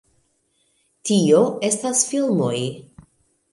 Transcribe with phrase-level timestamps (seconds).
[1.09, 2.57] Tio estas filmoj